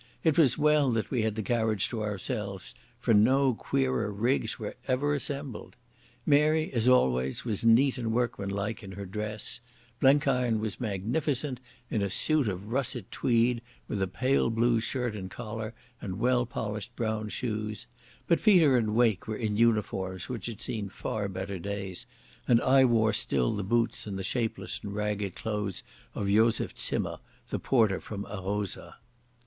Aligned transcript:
It 0.23 0.35
was 0.35 0.57
well 0.57 0.89
that 0.93 1.11
we 1.11 1.21
had 1.21 1.35
the 1.35 1.43
carriage 1.43 1.87
to 1.89 2.01
ourselves, 2.01 2.73
for 2.99 3.13
no 3.13 3.53
queerer 3.53 4.11
rigs 4.11 4.57
were 4.57 4.73
ever 4.87 5.13
assembled. 5.13 5.75
Mary, 6.25 6.73
as 6.73 6.87
always, 6.87 7.45
was 7.45 7.63
neat 7.63 7.99
and 7.99 8.11
workmanlike 8.11 8.81
in 8.81 8.93
her 8.93 9.05
dress; 9.05 9.59
Blenkiron 9.99 10.59
was 10.59 10.79
magnificent 10.79 11.59
in 11.91 12.01
a 12.01 12.09
suit 12.09 12.47
of 12.47 12.69
russet 12.69 13.11
tweed 13.11 13.61
with 13.87 14.01
a 14.01 14.07
pale 14.07 14.49
blue 14.49 14.79
shirt 14.79 15.15
and 15.15 15.29
collar, 15.29 15.71
and 16.01 16.17
well 16.17 16.47
polished 16.47 16.95
brown 16.95 17.29
shoes; 17.29 17.85
but 18.25 18.41
Peter 18.41 18.77
and 18.77 18.95
Wake 18.95 19.27
were 19.27 19.35
in 19.37 19.55
uniforms 19.55 20.27
which 20.27 20.47
had 20.47 20.61
seen 20.61 20.89
far 20.89 21.27
better 21.27 21.59
days, 21.59 22.07
and 22.47 22.59
I 22.63 22.85
wore 22.85 23.13
still 23.13 23.51
the 23.53 23.63
boots 23.63 24.07
and 24.07 24.17
the 24.17 24.23
shapeless 24.23 24.79
and 24.81 24.95
ragged 24.95 25.35
clothes 25.35 25.83
of 26.15 26.27
Joseph 26.27 26.73
Zimmer, 26.79 27.19
the 27.49 27.59
porter 27.59 28.01
from 28.01 28.25
Arosa. 28.25 28.95